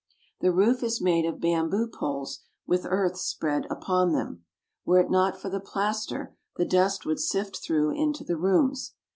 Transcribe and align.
The 0.39 0.51
roof 0.51 0.81
is 0.81 0.99
made 0.99 1.25
of 1.27 1.39
bamboo 1.39 1.85
poles, 1.87 2.39
with 2.65 2.87
earth 2.89 3.19
spread 3.19 3.67
upon 3.69 4.13
them. 4.13 4.43
Were 4.83 4.99
it 4.99 5.11
not 5.11 5.39
for 5.39 5.49
the 5.51 5.59
plaster, 5.59 6.35
the 6.57 6.65
dust 6.65 7.05
would 7.05 7.19
sift 7.19 7.61
through 7.63 7.91
into 7.91 8.23
the 8.23 8.35
rooms. 8.35 8.95